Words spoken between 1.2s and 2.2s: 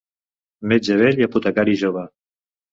i apotecari jove.